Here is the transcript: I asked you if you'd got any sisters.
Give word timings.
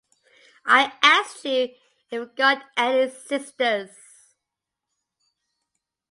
I 0.65 0.93
asked 1.03 1.45
you 1.45 1.51
if 1.53 1.69
you'd 2.09 2.35
got 2.35 2.65
any 2.75 3.07
sisters. 3.11 3.91